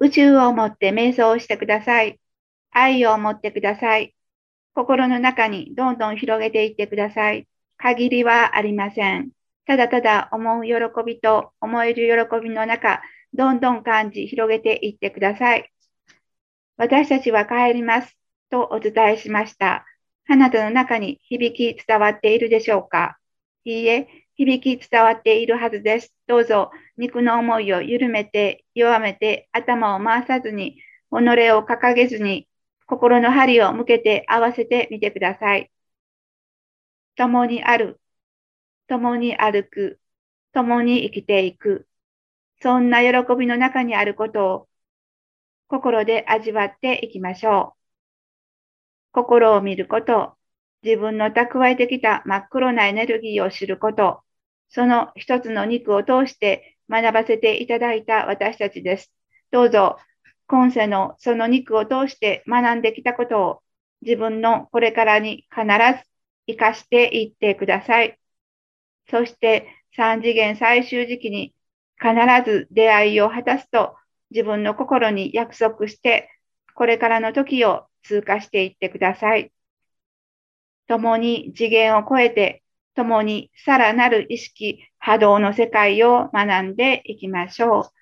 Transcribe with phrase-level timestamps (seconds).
[0.00, 2.18] 宇宙をもって瞑想をしてください。
[2.70, 4.14] 愛を持ってください。
[4.74, 7.46] 心の中にどんどん広げていってください。
[7.76, 9.30] 限りはありません。
[9.66, 10.74] ただただ思う喜
[11.04, 13.02] びと思える喜びの中、
[13.34, 15.70] どんどん感じ広げていってください。
[16.78, 18.16] 私たちは帰ります
[18.50, 19.84] とお伝えしました。
[20.28, 23.18] あなたの中に響き伝わっているでしょうか
[23.64, 24.08] いいえ、
[24.40, 26.14] 響き伝わっているはずです。
[26.26, 30.76] どうぞ、肉の思いを緩めて、弱めて、頭を回さずに、
[31.10, 31.16] 己
[31.52, 32.48] を掲げずに、
[32.86, 35.70] 心の針を向けて合わせてみてください。
[37.16, 38.00] 共にある、
[38.88, 40.00] 共に歩く、
[40.52, 41.86] 共に生きていく。
[42.62, 44.68] そんな喜びの中にあることを
[45.68, 47.80] 心で味わっていきましょう。
[49.12, 50.38] 心を見ること、
[50.82, 54.24] 自分の蓄えてきた真っ黒なエネルギーを知ること、
[54.70, 59.12] その一つの肉を通して学ばせていただいた私たちです。
[59.50, 59.98] どうぞ、
[60.46, 63.62] 今世のその肉を通して学んできたことを
[64.02, 66.04] 自分のこれからに必ず
[66.46, 68.18] 生かしていってください。
[69.10, 71.54] そして三次元最終時期に
[72.00, 73.96] 必ず出会いを果たすと
[74.30, 76.30] 自分の心に約束して、
[76.74, 79.52] これからの時を通過していってください。
[80.86, 82.62] 共に次元を超えて、
[82.94, 87.99] 共にさらなる意識、波動の世界を学んでいきましょう。